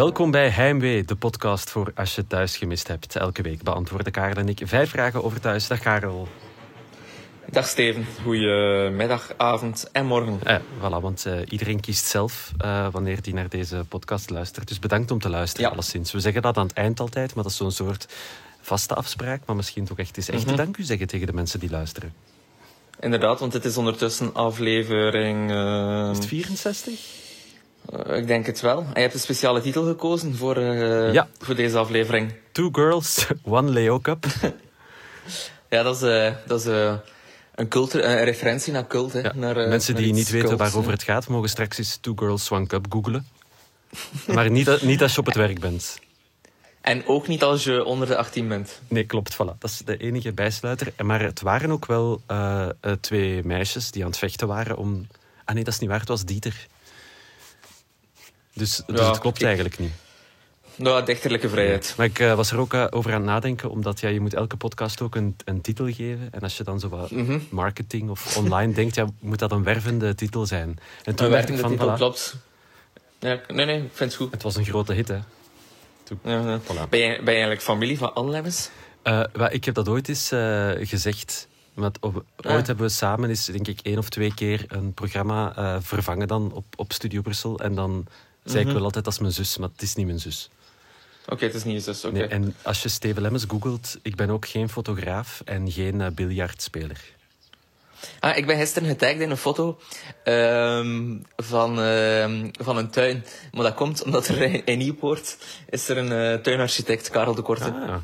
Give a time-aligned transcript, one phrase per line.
[0.00, 3.16] Welkom bij Heimwee, de podcast voor als je thuis gemist hebt.
[3.16, 5.68] Elke week beantwoorden Karel en ik vijf vragen over thuis.
[5.68, 6.28] Dag Karel.
[7.50, 10.40] Dag Steven, goedemiddag, avond en morgen.
[10.44, 14.68] Eh, voilà, want uh, iedereen kiest zelf uh, wanneer hij naar deze podcast luistert.
[14.68, 15.72] Dus bedankt om te luisteren, ja.
[15.72, 16.12] alleszins.
[16.12, 18.08] We zeggen dat aan het eind altijd, maar dat is zo'n soort
[18.60, 19.42] vaste afspraak.
[19.46, 20.56] Maar misschien toch echt eens echt mm -hmm.
[20.56, 22.14] dank u zeggen tegen de mensen die luisteren.
[23.00, 25.50] Inderdaad, want het is ondertussen aflevering...
[25.50, 26.08] Uh...
[26.10, 27.28] Is het 64?
[27.88, 28.78] Uh, ik denk het wel.
[28.78, 31.28] En je hebt een speciale titel gekozen voor, uh, ja.
[31.38, 32.32] voor deze aflevering.
[32.52, 34.26] Two Girls, One Leo Cup.
[35.70, 36.66] ja, dat is, dat is
[37.54, 39.12] een, cult, een referentie naar cult.
[39.12, 39.32] Hè, ja.
[39.34, 42.50] naar, Mensen naar die niet weten cults, waarover het gaat, mogen straks eens Two Girls,
[42.50, 43.26] One Cup googlen.
[44.34, 45.98] maar niet, niet als je op het werk bent.
[46.80, 48.80] En ook niet als je onder de 18 bent.
[48.88, 49.34] Nee, klopt.
[49.34, 49.58] Voilà.
[49.58, 50.92] Dat is de enige bijsluiter.
[51.02, 52.20] Maar het waren ook wel
[53.00, 55.06] twee meisjes die aan het vechten waren om...
[55.44, 55.98] Ah nee, dat is niet waar.
[55.98, 56.66] Het was Dieter.
[58.52, 59.44] Dus, dus ja, het klopt ik...
[59.44, 59.92] eigenlijk niet.
[60.80, 61.94] Nou, dichterlijke vrijheid.
[61.96, 64.56] Maar ik uh, was er ook over aan het nadenken, omdat ja, je moet elke
[64.56, 66.28] podcast ook een, een titel geven.
[66.30, 67.46] En als je dan zo wat mm -hmm.
[67.50, 70.78] marketing of online denkt, ja, moet dat een wervende titel zijn.
[71.04, 72.36] En toen dacht ik van, titel, voilà, klopt.
[73.18, 74.32] Ja, nee, nee, ik vind het goed.
[74.32, 75.18] Het was een grote hit, hè.
[76.22, 76.60] Ja, ja.
[76.60, 76.88] Voilà.
[76.88, 78.70] Ben, je, ben je eigenlijk familie van Anne Lemmens?
[79.04, 80.28] Uh, ik heb dat ooit eens
[80.88, 81.48] gezegd.
[81.74, 82.52] Want op, ah.
[82.52, 86.52] Ooit hebben we samen eens, denk ik, één of twee keer een programma vervangen dan
[86.52, 87.58] op, op Studio Brussel.
[87.58, 88.06] En dan
[88.50, 88.62] mm -hmm.
[88.62, 90.50] zei ik wel altijd, dat is mijn zus, maar het is niet mijn zus.
[91.22, 92.16] Oké, okay, het is niet je zus, oké.
[92.16, 92.28] Okay.
[92.28, 97.18] Nee, en als je Steven Lemmens googelt, ik ben ook geen fotograaf en geen biljartspeler.
[98.20, 99.78] Ah, ik ben gisteren getagd in een foto
[100.24, 103.24] um, van, uh, van een tuin.
[103.52, 105.36] Maar dat komt omdat er in Nieuwpoort
[105.68, 107.64] is er een uh, tuinarchitect, Karel de Korte.
[107.64, 107.96] Ah,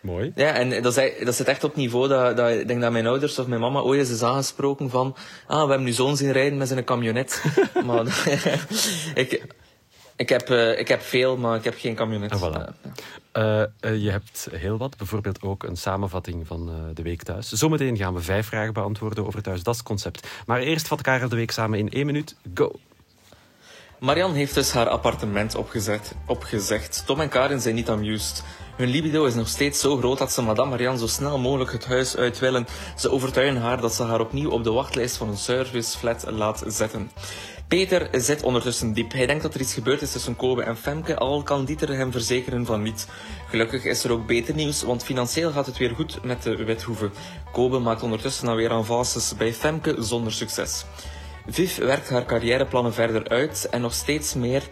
[0.00, 0.32] mooi.
[0.34, 3.06] Ja, en dat, is, dat zit echt op niveau dat, dat ik denk dat mijn
[3.06, 5.16] ouders of mijn mama ooit eens is aangesproken van
[5.46, 7.42] ah, we hebben nu zoon zien rijden met zijn camionet.
[7.86, 8.28] maar
[9.14, 9.46] ik,
[10.16, 12.32] ik heb, uh, ik heb veel, maar ik heb geen camionet.
[12.32, 12.72] Ah, voilà.
[13.32, 14.96] uh, uh, je hebt heel wat.
[14.96, 17.48] Bijvoorbeeld ook een samenvatting van de week thuis.
[17.48, 19.62] Zometeen gaan we vijf vragen beantwoorden over thuis.
[19.62, 20.28] Dat is het concept.
[20.46, 22.36] Maar eerst vat Karel de week samen in één minuut.
[22.54, 22.72] Go!
[24.04, 27.02] Marian heeft dus haar appartement opgezet, opgezegd.
[27.06, 28.44] Tom en Karin zijn niet amused.
[28.76, 31.84] Hun libido is nog steeds zo groot dat ze madame Marianne zo snel mogelijk het
[31.84, 32.66] huis uit willen.
[32.96, 37.10] Ze overtuigen haar dat ze haar opnieuw op de wachtlijst van een serviceflat laat zetten.
[37.68, 39.12] Peter zit ondertussen diep.
[39.12, 42.12] Hij denkt dat er iets gebeurd is tussen Kobe en Femke, al kan Dieter hem
[42.12, 43.08] verzekeren van niet.
[43.48, 47.12] Gelukkig is er ook beter nieuws, want financieel gaat het weer goed met de Withoeven.
[47.52, 50.84] Kobe maakt ondertussen alweer avances bij Femke zonder succes.
[51.46, 54.62] Viv werkt haar carrièreplannen verder uit en nog steeds meer...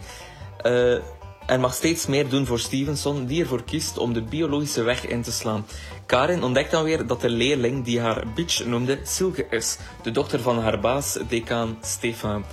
[0.66, 0.98] Uh,
[1.46, 5.22] en mag steeds meer doen voor Stevenson, die ervoor kiest om de biologische weg in
[5.22, 5.66] te slaan.
[6.06, 10.40] Karin ontdekt dan weer dat de leerling die haar bitch noemde Silke is, de dochter
[10.40, 12.44] van haar baas, decaan Stefan.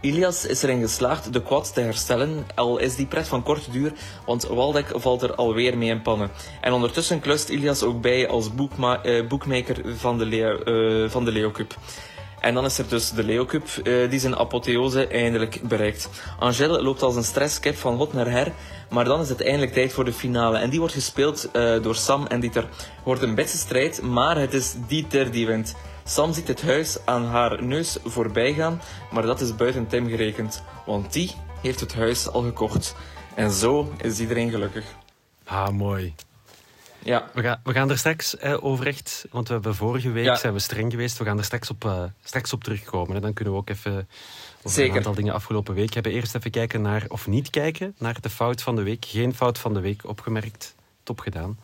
[0.00, 3.92] Ilias is erin geslaagd de quad te herstellen, al is die pret van korte duur,
[4.26, 6.30] want Waldeck valt er alweer mee in pannen.
[6.60, 11.32] En ondertussen klust Ilias ook bij als uh, boekmaker van de, Leo, uh, van de
[11.32, 11.76] Leo Cup.
[12.40, 16.08] En dan is er dus de Leo Cup, uh, die zijn apotheose eindelijk bereikt.
[16.38, 18.52] Angèle loopt als een stresskip van hot naar her,
[18.90, 20.58] maar dan is het eindelijk tijd voor de finale.
[20.58, 21.50] En die wordt gespeeld
[21.82, 22.68] door Sam en Dieter.
[23.04, 25.74] Wordt een beste strijd, maar het is Dieter die wint.
[26.08, 28.80] Sam ziet het huis aan haar neus voorbij gaan,
[29.10, 32.94] maar dat is buiten Tim gerekend, want die heeft het huis al gekocht.
[33.34, 34.84] En zo is iedereen gelukkig.
[35.44, 36.14] Ah, mooi.
[36.98, 37.30] Ja.
[37.34, 40.36] We, gaan, we gaan er straks eh, over echt, want we hebben vorige week ja.
[40.36, 41.18] zijn we streng geweest.
[41.18, 43.16] We gaan er straks op, uh, straks op terugkomen.
[43.16, 44.08] En dan kunnen we ook even
[44.58, 44.90] over Zeker.
[44.90, 46.12] een aantal dingen afgelopen week hebben.
[46.12, 49.04] Eerst even kijken naar, of niet kijken, naar de fout van de week.
[49.04, 50.74] Geen fout van de week opgemerkt.
[51.02, 51.58] Top gedaan.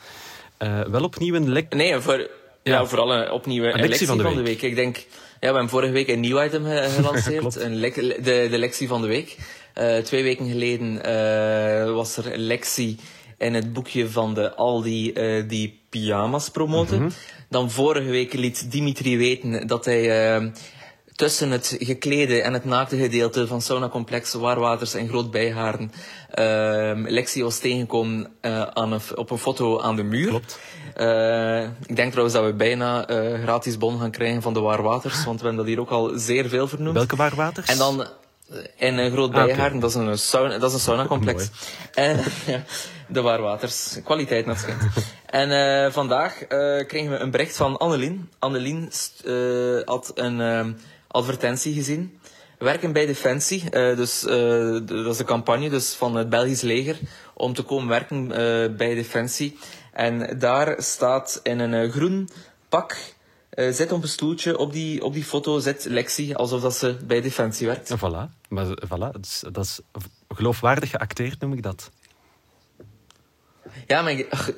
[0.59, 1.75] Uh, wel opnieuw een lek...
[1.75, 2.28] Nee, voor,
[2.72, 2.86] ja.
[2.86, 4.62] vooral een, opnieuw een, een lectie, van, de, van de week.
[4.62, 5.04] Ik denk, ja,
[5.38, 6.64] we hebben vorige week een nieuw item
[6.97, 7.56] gelanceerd.
[7.56, 9.36] een de, de lectie van de week.
[9.78, 12.97] Uh, twee weken geleden uh, was er een lectie
[13.38, 16.96] in het boekje van de Aldi uh, die pyjama's promoten.
[16.96, 17.14] Mm -hmm.
[17.49, 20.52] Dan vorige week liet Dimitri weten dat hij
[21.14, 25.93] tussen het geklede en het naakte gedeelte van Sauna Complex, Waarwaters en Groot Bijhaarden
[26.34, 30.28] uh, Lexi was tegengekomen uh, aan een, op een foto aan de muur.
[30.28, 30.58] Klopt.
[30.96, 35.25] Uh, ik denk trouwens dat we bijna uh, gratis bon gaan krijgen van de Waarwaters,
[35.25, 36.96] want we hebben dat hier ook al zeer veel vernoemd.
[36.96, 37.69] Welke Waarwaters?
[37.69, 38.06] En dan
[38.76, 39.81] in een Groot Bijhaarden, ah, okay.
[39.81, 41.50] dat is een sauna, dat is een saunacomplex.
[41.94, 42.16] En
[42.46, 42.62] ja,
[43.08, 44.82] de Waarwaters, kwaliteit naar schijnt.
[45.26, 46.46] en vandaag
[46.87, 48.31] kregen we een bericht van Annelien.
[48.38, 48.90] Annelien
[49.84, 50.66] had een uh,
[51.14, 52.19] advertentie gezien.
[52.58, 54.31] Werken bij Defensie, uh, dus uh,
[54.87, 56.99] dat is de campagne dus van het Belgisch leger
[57.34, 59.58] om te komen werken uh, bij Defensie.
[59.93, 62.28] En daar staat in een groen
[62.69, 63.12] pak
[63.50, 64.58] zit op een stoeltje.
[64.58, 67.94] Op die, op die foto zit Lexi, alsof dat ze bij Defensie werkt.
[67.96, 68.49] Voilà.
[68.49, 69.11] Maar, voilà.
[69.12, 69.81] Dat, is, dat is
[70.28, 71.90] geloofwaardig geacteerd, noem ik dat.
[73.87, 74.55] Ja, maar ik,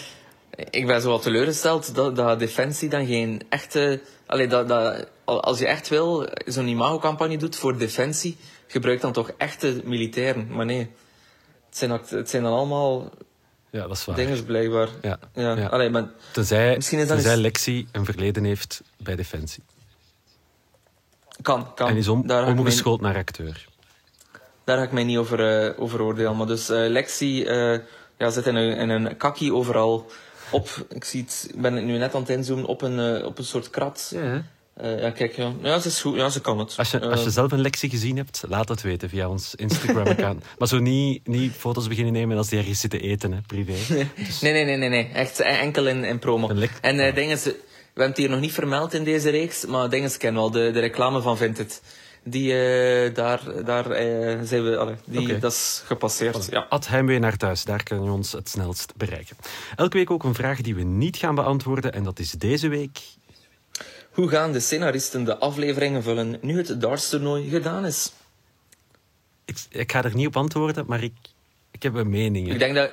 [0.80, 4.00] ik ben zo wat teleurgesteld dat, dat Defensie dan geen echte...
[4.26, 8.36] Allee, dat, dat, als je echt wil, zo'n imago-campagne doet voor Defensie,
[8.66, 10.46] gebruik dan toch echte militairen.
[10.48, 10.90] Maar nee,
[11.68, 13.10] het zijn, het zijn dan allemaal
[13.70, 14.16] ja, dat is waar.
[14.16, 14.88] Dingen blijkbaar.
[15.02, 15.18] Ja.
[15.34, 15.56] ja.
[15.56, 15.66] ja.
[15.66, 17.40] Allee, maar tenzij, misschien is tenzij eens...
[17.40, 19.62] Lexi een verleden heeft bij Defensie.
[21.42, 21.88] Kan, kan.
[21.88, 23.66] En is om, omgeschoold naar acteur.
[24.64, 26.36] Daar ga ik mij niet over, uh, over oordelen.
[26.36, 27.78] Maar dus uh, Lexi uh,
[28.18, 30.10] ja, zit in een, in een kakkie overal
[30.50, 30.86] op.
[30.88, 33.70] Ik zie het, ben het nu net aan het inzoomen op een, op een soort
[33.70, 34.10] krat.
[34.14, 34.42] Ja.
[34.82, 35.52] Uh, ja, kijk, ja.
[35.62, 36.16] ja, ze is goed.
[36.16, 36.74] Ja, ze kan het.
[36.76, 39.54] Als je, als je eh, zelf een lectie gezien hebt, laat het weten via ons
[39.54, 40.44] Instagram-account.
[40.58, 43.72] maar zo niet, niet foto's beginnen nemen als die ergens zitten eten, hè, privé.
[44.16, 44.40] Dus...
[44.40, 45.08] Nee, nee, nee, nee, nee.
[45.12, 46.48] Echt enkel in, in promo.
[46.80, 47.54] En uh, dingen, we
[47.84, 50.50] hebben het hier nog niet vermeld in deze reeks, maar dingen kennen wel.
[50.50, 51.82] De, de reclame van Vinted.
[52.24, 55.38] Die, uh, daar, daar uh, zijn we, allee, die, okay.
[55.38, 56.48] dat is gepasseerd.
[56.50, 56.66] Ja.
[56.68, 59.36] Ad Heimwee naar thuis, daar kan je ons het snelst bereiken.
[59.76, 61.92] Elke week ook een vraag die we niet gaan beantwoorden.
[61.92, 62.98] En dat is deze week
[64.18, 68.12] hoe gaan de scenaristen de afleveringen vullen nu het dartstoernooi gedaan is?
[69.44, 71.12] Ik, ik, ga er niet op antwoorden, maar ik,
[71.70, 72.52] ik heb een mening.
[72.52, 72.92] Ik denk, dat,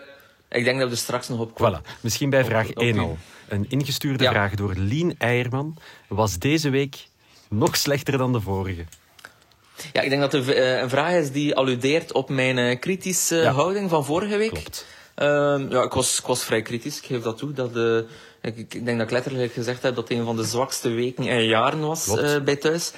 [0.49, 1.81] ik denk dat we er straks nog op komen.
[1.81, 2.01] Voilà.
[2.01, 3.17] Misschien bij vraag 1 al.
[3.47, 5.77] Een ingestuurde vraag door Lien Eierman
[6.07, 7.07] was deze week
[7.49, 8.85] nog slechter dan de vorige.
[9.93, 13.47] Ja, ik denk dat het uh, een vraag is die alludeert op mijn uh, kritische
[13.47, 14.49] houding van vorige week.
[14.49, 14.85] Klopt.
[15.15, 17.53] Uh, ja, ik was, ik was vrij kritisch, ik geef dat toe.
[17.53, 17.97] Dat, uh,
[18.41, 21.23] ik, ik, denk dat ik letterlijk gezegd heb dat het een van de zwakste weken
[21.23, 22.93] in jaren was uh, bij thuis.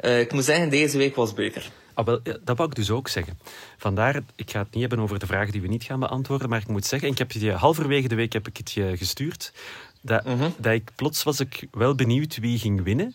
[0.00, 1.70] Uh, ik moet zeggen, deze week was beter.
[1.94, 3.38] Ah, wel, dat wou ik dus ook zeggen.
[3.76, 6.60] Vandaar, ik ga het niet hebben over de vragen die we niet gaan beantwoorden, maar
[6.60, 9.52] ik moet zeggen, ik heb je halverwege de week heb ik het je gestuurd,
[10.00, 13.14] dat, mm dat ik plots was ik wel benieuwd wie ging winnen.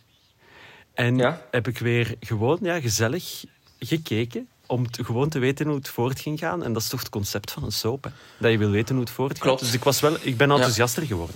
[0.93, 1.41] En ja?
[1.51, 3.43] heb ik weer gewoon ja, gezellig
[3.79, 6.63] gekeken om gewoon te weten hoe het voort ging gaan.
[6.63, 8.09] En dat is toch het concept van een soap, hè?
[8.37, 9.41] dat je wil weten hoe het voort gaat.
[9.41, 9.59] Klopt.
[9.59, 11.35] Dus ik, was wel, ik ben enthousiaster geworden.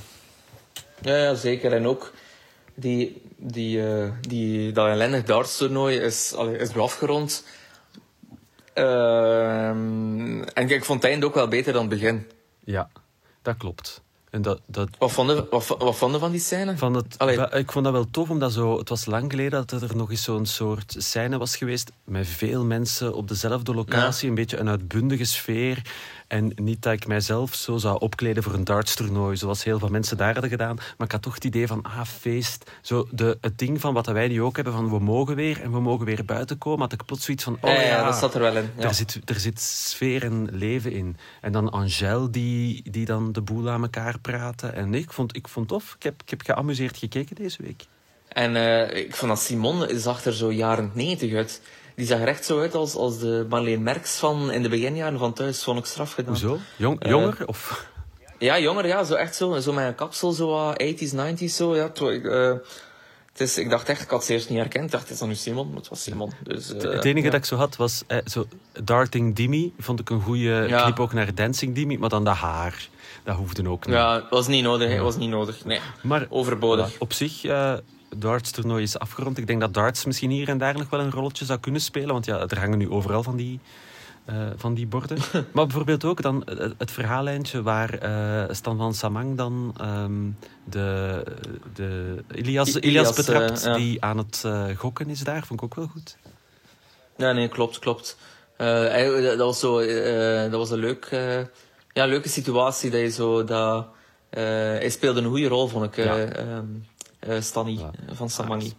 [1.01, 1.73] Ja, ja, zeker.
[1.73, 2.13] En ook
[2.73, 7.45] die, die, uh, die, dat ellendig dartstoernooi is, allee, is afgerond.
[8.75, 9.69] Uh,
[10.53, 12.27] en ik vond het einde ook wel beter dan het begin.
[12.63, 12.89] Ja,
[13.41, 14.01] dat klopt.
[14.35, 14.89] En dat, dat...
[14.97, 16.77] Wat, vonden, wat, wat vonden van die scène?
[16.77, 17.15] Van het,
[17.53, 20.23] ik vond dat wel tof, omdat zo, het was lang geleden dat er nog eens
[20.23, 25.25] zo'n soort scène was geweest met veel mensen op dezelfde locatie, een beetje een uitbundige
[25.25, 25.81] sfeer.
[26.27, 30.17] En niet dat ik mijzelf zo zou opkleden voor een dartstoernooi, zoals heel veel mensen
[30.17, 30.75] daar hadden gedaan.
[30.75, 32.71] Maar ik had toch het idee van, ah, feest.
[32.81, 35.71] Zo de, het ding van wat wij nu ook hebben, van we mogen weer en
[35.71, 36.79] we mogen weer buiten komen.
[36.79, 38.69] Had ik plots zoiets van, oh ja, dat zat er wel in.
[38.77, 38.83] Ja.
[38.83, 41.17] Er, zit, er zit sfeer en leven in.
[41.41, 44.73] En dan Angèle, die, die dan de boel aan elkaar praten.
[44.73, 45.93] En nee, ik vond, ik vond tof.
[45.95, 47.85] Ik heb, ik heb geamuseerd gekeken deze week.
[48.27, 51.61] En uh, ik vond dat Simon zag er zo jaren 90 uit.
[51.95, 55.19] Die zag er echt zo uit als, als de Marleen Merks van in de beginjaren
[55.19, 55.63] van thuis.
[55.63, 56.31] Vond ik straf gedaan.
[56.31, 56.59] Hoezo?
[56.75, 57.37] Jong, uh, jonger?
[57.45, 57.87] Of?
[58.39, 59.03] Ja, jonger, ja.
[59.03, 59.59] Zo echt zo.
[59.59, 61.75] Zo met een kapsel, zo 80s, 90s, zo.
[61.75, 62.53] Ja, to, uh,
[63.35, 64.85] het is, ik dacht echt, ik had het eerst niet herkend.
[64.85, 65.67] Ik dacht, het is dan nu Simon?
[65.67, 66.31] Maar het was Simon.
[66.43, 67.31] Dus, het enige ja.
[67.31, 68.47] dat ik zo had was eh, zo
[68.83, 69.73] Darting Dimi.
[69.79, 70.83] Vond ik een goede ja.
[70.83, 71.97] clip ook naar Dancing Dimi.
[71.97, 72.87] Maar dan dat haar.
[73.23, 73.95] Dat hoefde ook niet.
[73.95, 74.91] Ja, was niet nodig.
[74.91, 75.01] Ja.
[75.01, 75.65] was niet nodig.
[75.65, 75.79] Nee.
[76.03, 76.95] Maar, Overbodig.
[76.99, 77.41] op zich
[78.19, 79.37] darts-toernooi is afgerond.
[79.37, 82.13] Ik denk dat darts misschien hier en daar nog wel een rolletje zou kunnen spelen.
[82.13, 83.59] Want ja, er hangen nu overal van die,
[84.29, 85.17] uh, van die borden.
[85.53, 91.23] maar bijvoorbeeld ook dan het verhaallijntje waar uh, Stan van Samang dan um, de,
[91.73, 93.75] de Ilias, Ilias betrapt, ja.
[93.75, 94.45] die aan het
[94.75, 95.45] gokken is daar.
[95.45, 96.17] Vond ik ook wel goed.
[97.17, 98.17] Ja, nee, klopt, klopt.
[98.57, 99.85] Dat was zo,
[100.49, 101.07] dat was een leuk,
[101.93, 103.87] ja, leuke situatie dat je zo dat,
[104.29, 105.95] hij speelde een goede rol, vond ik.
[105.95, 106.37] Ja.
[106.57, 106.85] Um,
[107.27, 107.79] uh, Stanny
[108.11, 108.73] van Samangi.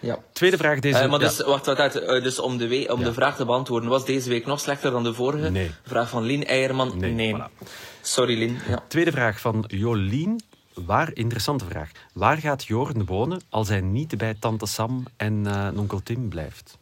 [0.00, 0.18] Ja.
[0.32, 2.98] Tweede vraag deze uh, maar dus, wacht, wacht, wacht, uh, dus om, de, we om
[2.98, 3.04] ja.
[3.04, 5.50] de vraag te beantwoorden, was deze week nog slechter dan de vorige?
[5.50, 5.70] Nee.
[5.86, 6.98] Vraag van Lien Eierman?
[6.98, 7.12] Nee.
[7.12, 7.34] nee.
[7.34, 7.66] Voilà.
[8.00, 8.58] Sorry, Lien.
[8.68, 8.84] Ja.
[8.88, 10.40] Tweede vraag van Jolien.
[10.74, 11.90] Waar, interessante vraag.
[12.12, 16.78] Waar gaat Joren wonen als hij niet bij tante Sam en uh, onkel Tim blijft?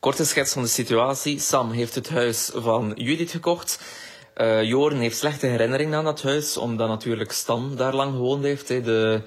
[0.00, 1.38] Korte schets van de situatie.
[1.38, 3.80] Sam heeft het huis van Judith gekocht.
[4.36, 8.68] Uh, Joren heeft slechte herinneringen aan dat huis, omdat natuurlijk Stan daar lang gewoond heeft.
[8.68, 8.80] Hè.
[8.80, 9.22] De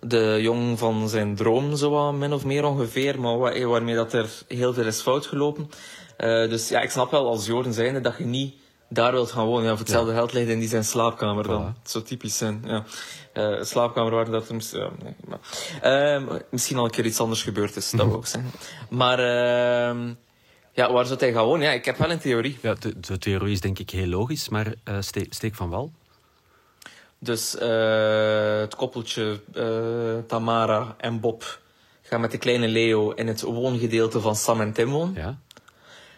[0.00, 3.38] de jong van zijn droom, zo min of meer ongeveer, maar
[3.68, 5.70] waarmee dat er heel veel is fout gelopen.
[6.18, 8.54] Uh, dus ja, ik snap wel als Joren zijnde dat je niet
[8.88, 9.62] daar wilt gaan wonen.
[9.62, 10.16] Ja, voor hetzelfde ja.
[10.16, 11.74] geld ligt in die zijn slaapkamer dan.
[11.84, 12.62] Zo typisch zijn.
[12.64, 12.84] Ja.
[13.34, 14.72] Uh, slaapkamer waar dat moest...
[14.72, 15.38] Ja, nee, maar,
[16.20, 18.50] uh, misschien al een keer iets anders gebeurd is, dat wil ik zeggen.
[18.90, 19.18] Maar...
[19.18, 20.10] Uh,
[20.72, 21.66] ja, waar zou hij gaan wonen?
[21.66, 22.58] Ja, ik heb wel een theorie.
[22.62, 25.92] Ja, de, de theorie is denk ik heel logisch, maar steek, steek van wal.
[27.18, 31.58] Dus uh, het koppeltje uh, Tamara en Bob
[32.02, 35.14] gaan met de kleine Leo in het woongedeelte van Sam en Tim wonen.
[35.14, 35.38] Ja.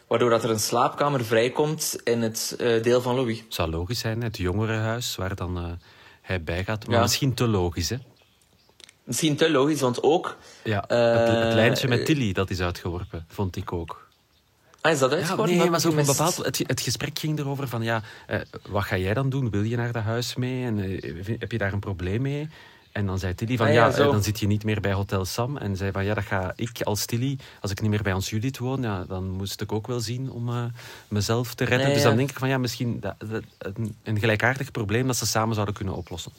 [0.07, 3.39] Waardoor dat er een slaapkamer vrijkomt in het uh, deel van Louis.
[3.39, 5.79] Het zou logisch zijn, het jongerenhuis waar dan
[6.23, 6.87] hij bij gaat.
[6.87, 7.03] Maar ja.
[7.03, 7.97] misschien te logisch, hè?
[9.05, 10.37] Misschien te logisch, want ook...
[10.65, 14.08] Ja, het, het lijntje met Tilly, dat is uitgeworpen, vond ik ook.
[14.81, 15.13] Ah, is dat?
[15.13, 18.97] Ja, nee, maar zo bepaald, het, het gesprek ging erover van, ja, eh, wat ga
[18.97, 19.51] jij dan doen?
[19.51, 20.65] Wil je naar dat huis mee?
[20.65, 22.49] En eh, heb je daar een probleem mee?
[22.93, 25.25] En dan zei Tilly van, ah, ja, ja dan zit je niet meer bij Hotel
[25.25, 25.57] Sam.
[25.57, 28.31] En zei van, ja, dat ga ik als Tilly, als ik niet meer bij ons
[28.31, 30.65] Judith woon, ja, dan moest ik ook wel zien om uh,
[31.09, 31.87] mezelf te redden.
[31.87, 35.17] Nee, dus dan denk ik van, ja, misschien dat, dat, een, een gelijkaardig probleem dat
[35.17, 36.33] ze samen zouden kunnen oplossen.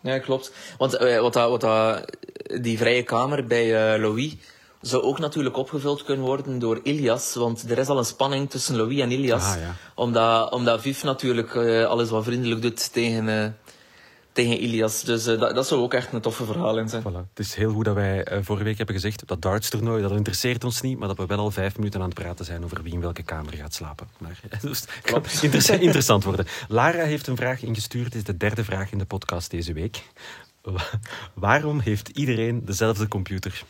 [0.00, 0.52] Ja, klopt.
[0.78, 2.16] Want wat, wat dat,
[2.60, 4.36] die vrije kamer bij Louis
[4.80, 7.34] zou ook natuurlijk opgevuld kunnen worden door Ilias.
[7.34, 9.44] Want er is al een spanning tussen Louis en Ilias.
[9.44, 9.74] Ah, ja.
[9.94, 13.46] omdat, omdat Viv natuurlijk uh, alles wat vriendelijk doet tegen, uh,
[14.32, 15.02] tegen Ilias.
[15.02, 17.02] Dus uh, dat, dat zou ook echt een toffe verhaal in zijn.
[17.02, 17.28] Voilà.
[17.34, 20.80] Het is heel goed dat wij vorige week hebben gezegd dat darts-toernooi, dat interesseert ons
[20.80, 20.98] niet.
[20.98, 23.22] Maar dat we wel al vijf minuten aan het praten zijn over wie in welke
[23.22, 24.08] kamer gaat slapen.
[24.18, 26.46] Maar dus, kan interessant, interessant worden.
[26.68, 28.04] Lara heeft een vraag ingestuurd.
[28.04, 30.02] Het is de derde vraag in de podcast deze week.
[31.34, 33.64] Waarom heeft iedereen dezelfde computer?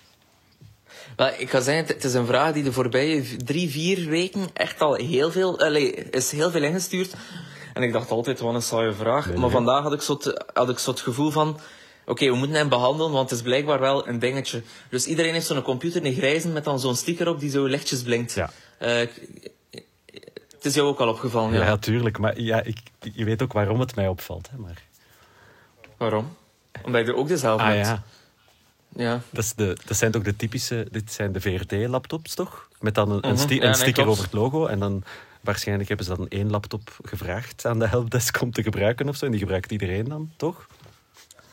[1.19, 4.81] Wel, ik ga zeggen, het is een vraag die de voorbije drie, vier weken echt
[4.81, 7.15] al heel veel, allez, is heel veel ingestuurd.
[7.75, 9.35] En ik dacht altijd, wat een saaie vraag.
[9.35, 10.19] maar vandaag had ik zo,
[10.53, 11.61] had ik zo het gevoel van,
[12.07, 14.63] oké, we moeten hem behandelen, want het is blijkbaar wel een dingetje.
[14.91, 18.03] Dus iedereen heeft zo'n computer, een grijze, met dan zo'n sticker op die zo lichtjes
[18.03, 18.33] blinkt.
[18.33, 18.51] Ja.
[18.81, 18.89] Uh,
[20.51, 21.65] het is jou ook al opgevallen, ja.
[21.65, 22.19] Ja, tuurlijk.
[22.19, 22.79] Maar ja, ik,
[23.13, 24.51] je weet ook waarom het mij opvalt.
[24.51, 24.83] Hè, maar...
[25.97, 26.37] Waarom?
[26.85, 27.87] Omdat je er ook dezelfde ah, hebt.
[27.87, 28.03] Ja.
[28.97, 29.21] Ja.
[29.31, 30.87] Dat, is de, dat zijn toch de typische...
[30.91, 32.69] Dit zijn de VRT-laptops, toch?
[32.81, 34.67] Met dan een, een, sti een sticker over het logo.
[34.67, 35.05] En dan
[35.41, 39.25] waarschijnlijk hebben ze dan één laptop gevraagd aan de helpdesk om te gebruiken of zo.
[39.25, 40.67] En die gebruikt iedereen dan, toch?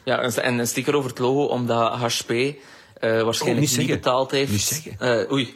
[0.04, 2.54] Ja, en een sticker over het logo omdat HP uh,
[3.00, 4.52] waarschijnlijk oh, niet, betaald heeft.
[4.52, 4.96] Niet zeggen.
[5.00, 5.56] Uh, oei.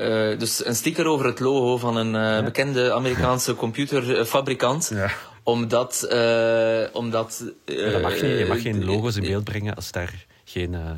[0.00, 2.42] Uh, dus een sticker over het logo van een ja.
[2.42, 4.90] bekende Amerikaanse computerfabrikant.
[4.94, 5.10] Ja.
[5.42, 6.02] Omdat...
[6.92, 8.20] omdat dat mag niet.
[8.20, 10.90] Je mag geen logo's in beeld brengen als daar geen uh,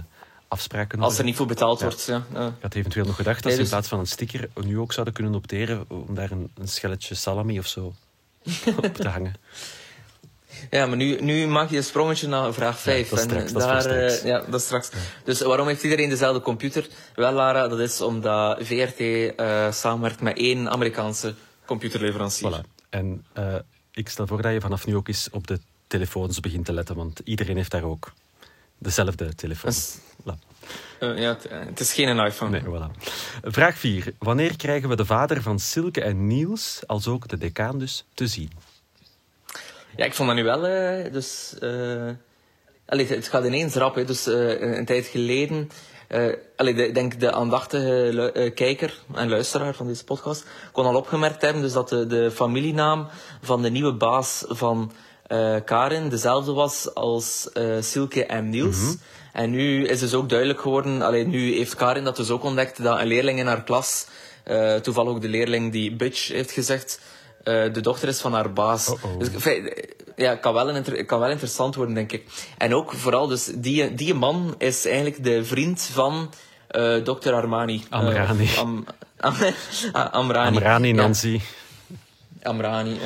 [0.49, 2.23] afspraken Als er niet voor betaald wordt, ja.
[2.33, 2.47] ja.
[2.47, 5.15] Ik had eventueel nog gedacht dat ze in plaats van een sticker nu ook zouden
[5.15, 7.95] kunnen opteren om daar een, een schelletje salami of zo
[8.85, 9.35] op te hangen.
[10.71, 13.11] Ja, maar nu, nu maak je een sprongetje naar vraag 5.
[13.11, 13.47] Ja, dat is straks.
[13.47, 14.19] en dat daar, straks.
[14.19, 14.89] Uh, ja, dat straks.
[14.93, 14.99] Ja.
[15.25, 16.87] Dus waarom heeft iedereen dezelfde computer?
[17.15, 22.63] Wel, Lara, dat is omdat VRT uh, samenwerkt met één Amerikaanse computerleverancier.
[22.63, 22.89] Voilà.
[22.89, 23.55] En uh,
[23.93, 26.97] ik stel voor dat je vanaf nu ook eens op de telefoons begint te letten,
[26.97, 28.13] want iedereen heeft daar ook
[28.79, 29.73] dezelfde telefoon.
[31.01, 32.51] Uh, ja, het is geen iPhone.
[32.51, 33.03] Nee, voilà.
[33.43, 34.13] Vraag 4.
[34.19, 38.27] Wanneer krijgen we de vader van Silke en Niels, als ook de decaan dus, te
[38.27, 38.51] zien?
[39.97, 40.69] Ja, ik vond dat nu wel...
[40.69, 42.11] Uh, dus, uh,
[42.87, 43.95] allee, het gaat ineens rap.
[43.95, 44.05] Hè.
[44.05, 45.71] Dus een tijd geleden...
[46.57, 51.63] allee, ik denk de aandachtige kijker en luisteraar van deze podcast kon al opgemerkt hebben
[51.63, 53.09] dus dat de, de familienaam
[53.43, 54.93] van de nieuwe baas van
[55.29, 58.77] uh, Karin dezelfde was als uh, Silke en Niels.
[58.77, 59.01] Mm -hmm.
[59.33, 62.83] En nu is dus ook duidelijk geworden, alleen nu heeft Karin dat dus ook ontdekt,
[62.83, 64.07] dat een leerling in haar klas,
[64.47, 67.01] uh, toevallig ook de leerling die bitch heeft gezegd,
[67.45, 68.89] de dochter is van haar baas.
[68.89, 69.19] Oh -oh.
[69.19, 69.29] Dus
[70.17, 72.25] ja, kan wel, een, kan wel interessant worden, denk ik.
[72.59, 76.31] En ook vooral, dus die, die man is eigenlijk de vriend van
[77.05, 77.33] Dr.
[77.33, 77.85] Armani.
[77.89, 78.49] Amrani.
[78.59, 78.85] Am,
[79.19, 79.35] am,
[79.93, 80.57] Amrani.
[80.57, 81.29] Amrani, Nancy.
[81.29, 81.68] Ja.
[82.43, 82.99] Amrani,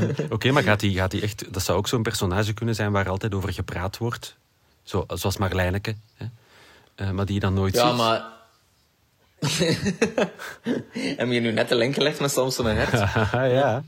[0.00, 1.52] Oké, okay, maar gaat hij gaat die echt...
[1.52, 4.36] Dat zou ook zo'n personage kunnen zijn waar altijd over gepraat wordt.
[4.82, 5.94] Zo, zoals Marlijneke.
[6.14, 6.26] Hè?
[6.96, 7.96] Uh, maar die je dan nooit ja, ziet.
[7.96, 8.34] maar...
[11.16, 12.92] Heb je nu net de link gelegd met Samson en Hert?
[13.60, 13.84] ja.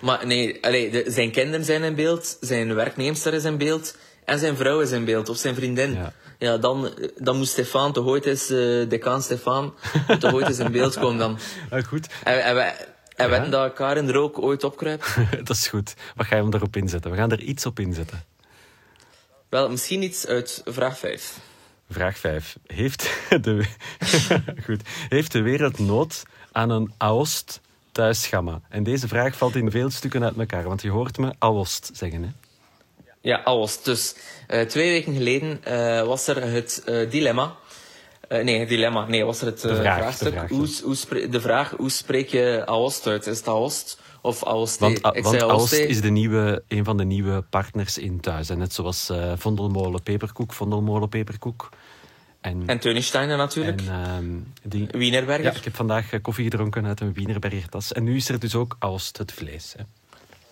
[0.00, 4.38] Maar nee, allee, de, zijn kinderen zijn in beeld, zijn werknemster is in beeld en
[4.38, 5.92] zijn vrouw is in beeld, of zijn vriendin.
[5.92, 9.74] Ja, ja dan, dan moet Stefan, toch ooit eens, uh, decaan Stefan,
[10.18, 11.38] toch ooit eens in beeld komen dan.
[11.70, 12.08] Ja, goed.
[12.24, 12.74] En, en wij,
[13.16, 13.44] en ja?
[13.44, 15.16] dat Karin er ook ooit opkruipt?
[15.44, 15.94] dat is goed.
[16.16, 17.10] Wat ga je hem daarop inzetten?
[17.10, 18.24] We gaan er iets op inzetten.
[19.48, 21.38] Wel, misschien iets uit vraag 5.
[21.90, 22.56] Vraag 5.
[22.66, 23.10] Heeft
[23.44, 23.64] de,
[24.66, 24.80] goed.
[25.08, 27.60] Heeft de wereld nood aan een AOST
[27.92, 28.60] thuisgamma?
[28.68, 32.22] En deze vraag valt in veel stukken uit elkaar, want je hoort me AOST zeggen,
[32.22, 32.28] hè?
[33.20, 33.84] Ja, AOST.
[33.84, 34.14] Dus
[34.48, 37.56] uh, twee weken geleden uh, was er het uh, dilemma
[38.28, 39.06] Uh, nee, dilemma.
[39.06, 40.32] Nee, was er het uh, vraag, vraagstuk.
[40.32, 43.26] De vraag, hoe, hoe de vraag, hoe spreek je Aost uit?
[43.26, 44.78] Is het Aost of Aost?
[44.78, 48.48] Want, ik want zei Aost is de nieuwe, een van de nieuwe partners in thuis.
[48.48, 51.68] En net zoals uh, Vondelmolen Peperkoek, Vondelmolen Peperkoek.
[52.40, 53.80] En, en natuurlijk.
[53.80, 55.44] En, die, Wienerberger.
[55.44, 57.92] Ja, ik heb vandaag koffie gedronken uit een Wienerberger tas.
[57.92, 59.74] En nu is er dus ook Aost, het vlees.
[59.76, 59.84] Hè.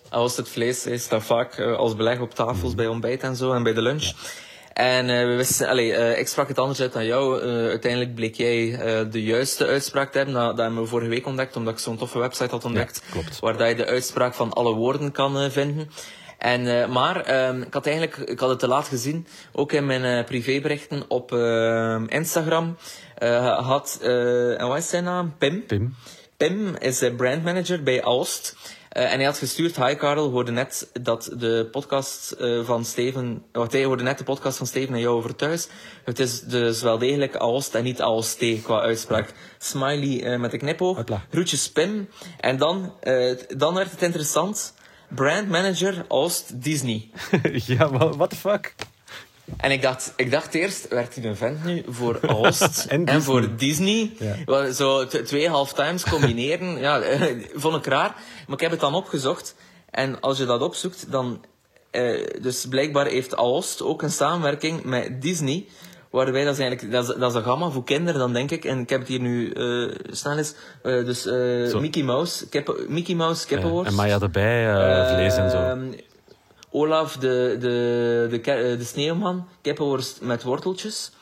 [0.08, 2.76] Als het vlees is, staat vaak als beleg op tafels mm.
[2.76, 4.12] bij ontbijt en zo en bij de lunch.
[4.72, 7.42] En uh, we wisten, allez, uh, ik sprak het anders uit aan jou.
[7.42, 8.78] Uh, uiteindelijk bleek jij
[9.10, 10.34] de juiste uitspraak te hebben.
[10.34, 13.02] Nou, dat hebben we vorige week ontdekt, omdat ik zo'n toffe website had ontdekt.
[13.06, 13.38] Ja, klopt.
[13.38, 15.90] Waar dat je de uitspraak van alle woorden kan vinden.
[16.38, 20.24] En, maar ehm, ik had eigenlijk, ik had het te laat gezien, ook in mijn
[20.24, 22.76] privéberichten op ehm, Instagram.
[23.58, 25.34] had, en wat is zijn naam?
[25.38, 25.66] Pim.
[25.66, 25.94] Pim.
[26.36, 28.56] Pim is brandmanager bij Alst.
[28.96, 33.42] Uh, en hij had gestuurd, hi Karel, hoorde net dat de podcast uh, van Steven,
[33.52, 35.68] wat hij hoorde net de podcast van Steven en jou over thuis.
[36.04, 39.32] Het is dus wel degelijk Aost en niet AOST qua uitspraak.
[39.58, 41.04] Smiley uh, met een knipoog.
[41.30, 42.08] Groetjes Pim.
[42.40, 42.94] En dan,
[43.56, 44.74] dan werd het interessant.
[45.08, 47.10] Brand manager Oost Disney.
[47.66, 48.74] ja, what the fuck?
[49.56, 53.56] En ik dacht, ik dacht eerst, werd hij een vent nu voor Oost en, voor
[53.56, 54.10] Disney?
[54.46, 54.72] Ja.
[54.72, 57.02] Zo twee halftimes combineren, ja,
[57.54, 58.14] vond ik raar.
[58.46, 59.54] Maar ik heb het dan opgezocht.
[59.90, 61.44] En als je dat opzoekt, dan...
[61.92, 65.66] Uh, dus blijkbaar heeft Oost ook een samenwerking met Disney.
[66.10, 68.64] Waarbij dat is eigenlijk, dat is, dat is een gamma voor kinderen, dan denk ik.
[68.64, 70.54] En ik heb het hier nu uh, snel eens.
[70.82, 71.24] Uh, dus
[71.74, 72.46] Mickey Mouse,
[72.88, 73.84] Mickey Mouse kippenworst.
[73.84, 74.64] Ja, en Maya erbij,
[75.14, 75.76] vlees en zo.
[76.72, 81.12] Olaf de, de, de, de, de sneeuwman, kippenworst met worteltjes.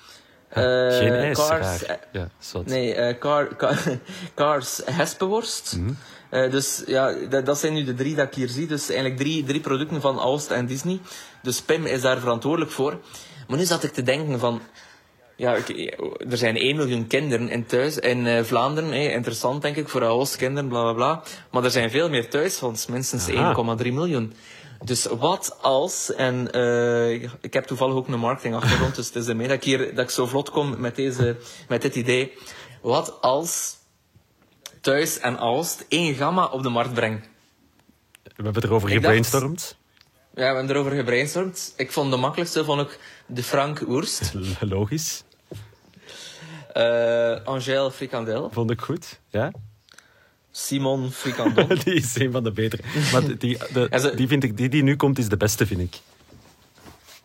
[0.50, 2.28] Geen ijs, Cars, ja,
[2.64, 3.78] Nee, car, car,
[4.34, 5.76] Cars hespenworst.
[5.76, 5.96] Mm
[6.30, 8.66] uh, dus ja, dat, dat, zijn nu de drie dat ik hier zie.
[8.66, 11.00] Dus eigenlijk drie, drie producten van Alst en Disney.
[11.42, 13.00] Dus Pim is daar verantwoordelijk voor.
[13.48, 14.60] Maar nu zat ik te denken van...
[15.36, 15.56] Ja,
[16.30, 18.92] er zijn 1 miljoen kinderen in thuis in uh, Vlaanderen.
[18.92, 21.22] Interessant denk ik voor Alst kinderen, bla bla bla.
[21.50, 23.36] Maar er zijn veel meer thuisfonds, minstens 1,3
[23.92, 24.32] miljoen.
[24.84, 29.48] Dus wat als, en uh, ik heb toevallig ook een marketingachtergrond, dus het is ermee
[29.48, 31.36] dat ik hier dat ik zo vlot kom met, deze,
[31.68, 32.32] met dit idee.
[32.82, 33.76] Wat als
[34.80, 37.28] thuis en Alst één gamma op de markt brengt?
[38.22, 39.76] We hebben erover gebrainstormd.
[40.34, 41.74] ja, we hebben erover gebrainstormd.
[41.76, 44.32] Ik vond de makkelijkste vond ik de Frank Oerst.
[44.60, 45.24] Logisch.
[46.76, 48.50] Uh, Angèle Frikandel.
[48.50, 49.52] Vond ik goed, ja.
[50.50, 51.66] Simon Frikandel.
[51.84, 52.82] die is een van de betere.
[53.12, 55.98] Maar die, de, die, vind ik, die die nu komt, is de beste, vind ik.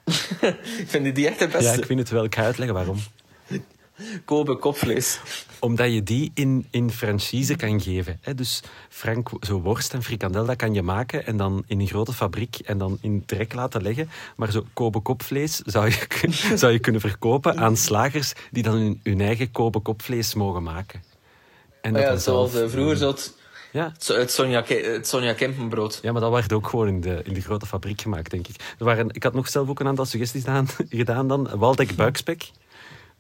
[0.92, 1.72] vind je die echt de beste?
[1.72, 2.24] Ja, ik vind het wel.
[2.24, 2.98] Ik ga uitleggen waarom.
[4.26, 5.20] Kobe kopvlees.
[5.60, 8.20] Omdat je die in, in franchise kan geven.
[8.22, 8.36] Hè?
[8.36, 12.14] Dus Frank, zo worst en frikandel, dat kan je maken en dan in een grote
[12.14, 14.10] fabriek en dan in trek laten leggen.
[14.36, 16.08] Maar zo Kobe kopvlees zou je,
[16.58, 21.02] zou je kunnen verkopen aan slagers die dan hun, hun eigen Kobe kopvlees mogen maken.
[21.86, 23.34] En ja, zoals zelf, vroeger zo het,
[23.72, 23.94] ja.
[24.06, 26.00] het, Sonja, het Sonja Kempenbrood.
[26.02, 28.56] Ja, maar dat werd ook gewoon in de, in de grote fabriek gemaakt, denk ik.
[28.80, 31.50] Er waren, ik had nog zelf ook een aantal suggesties gedaan, gedaan dan.
[31.58, 32.50] Waldek buikspek.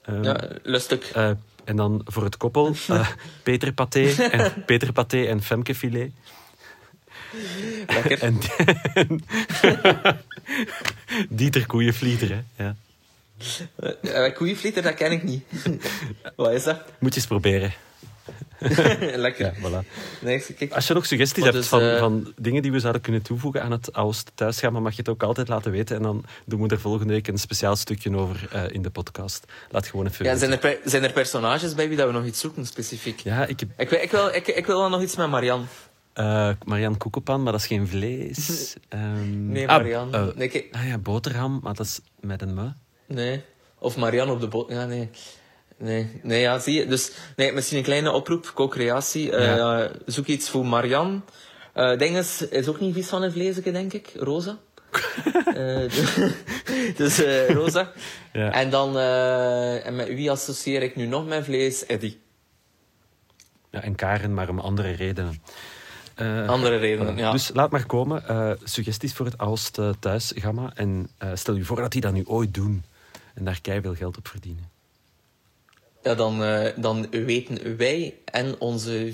[0.09, 1.15] Um, ja, lustig.
[1.15, 1.29] Uh,
[1.63, 3.09] en dan voor het koppel uh,
[3.43, 6.11] Peter Paté en, Peter Paté en Femke Filet.
[7.87, 8.21] Lekker.
[8.21, 8.39] En,
[8.93, 9.23] en
[11.29, 12.63] Dieter Koeienvlieter, hè.
[12.63, 12.75] Ja.
[14.01, 15.43] Uh, koeienvlieter, dat ken ik niet.
[16.35, 16.83] Wat is dat?
[16.99, 17.73] Moet je eens proberen.
[19.25, 19.45] Lekker.
[19.45, 19.87] Ja, voilà.
[20.21, 20.73] nee, kijk.
[20.73, 21.99] Als je nog suggesties hebt dus, van, uh...
[21.99, 25.23] van dingen die we zouden kunnen toevoegen aan het Oost thuisgaan, mag je het ook
[25.23, 25.95] altijd laten weten.
[25.95, 29.45] En dan doen we er volgende week een speciaal stukje over uh, in de podcast.
[29.69, 32.39] Laat gewoon even ja, zijn er, zijn er personages bij wie dat we nog iets
[32.39, 33.19] zoeken, specifiek?
[33.19, 33.69] Ja, ik, heb...
[33.77, 35.67] ik, ik, wil, ik, ik wil wel nog iets met Marian.
[36.15, 38.75] Uh, Marian Koekopan, maar dat is geen vlees.
[38.89, 40.13] Um, nee, Marian.
[40.13, 42.71] Ah, uh, nee, ah ja, boterham, maar dat is met een me.
[43.07, 43.43] Nee.
[43.79, 44.69] Of Marian op de boot.
[44.69, 45.09] Ja, nee.
[45.77, 46.87] Nee, nee, ja, zie je.
[46.87, 49.31] Dus nee, misschien een kleine oproep, co-creatie.
[49.31, 51.23] Uh, zoek iets voor Marian.
[51.75, 54.11] Uh, Dinges is ook niet vies van een vleesje, denk ik.
[54.15, 54.57] Rosa.
[55.47, 55.91] uh,
[56.97, 57.91] dus uh, Rosa.
[58.33, 58.51] Ja.
[58.51, 61.85] En dan, en met wie associeer ik nu nog mijn vlees?
[61.85, 62.21] Eddie.
[63.71, 65.41] Ja, en Karen, maar om andere redenen.
[66.47, 67.31] andere redenen, ja.
[67.31, 68.23] Dus laat maar komen.
[68.63, 70.71] suggesties voor het Alst thuisgamma.
[70.73, 72.83] En stel je voor dat die dat nu ooit doen.
[73.33, 74.74] En daar kei veel geld op verdienen
[76.05, 79.13] ja, dan, uh, dan weten wij en onze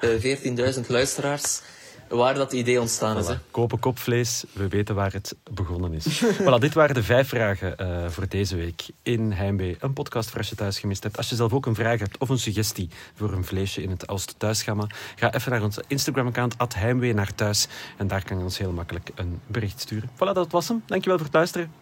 [0.00, 1.60] uh, 14.000 luisteraars
[2.08, 3.28] waar dat idee ontstaan is.
[3.28, 3.34] Hè.
[3.50, 6.22] Kopen kopvlees, we weten waar het begonnen is.
[6.42, 9.76] voilà, dit waren de vijf vragen uh, voor deze week in Heimwee.
[9.80, 11.16] Een podcast voor als je thuis gemist hebt.
[11.16, 14.08] Als je zelf ook een vraag hebt of een suggestie voor een vleesje in het
[14.08, 17.66] Oost thuisgamma, ga even naar onze Instagram-account, Heimwee naar thuis.
[17.98, 20.10] En daar kan je ons heel makkelijk een bericht sturen.
[20.14, 20.82] Voilà, dat was hem.
[20.86, 21.72] Dankjewel voor het luisteren.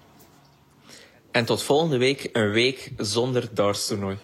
[1.30, 4.18] En tot volgende week, een week zonder darts toernooi.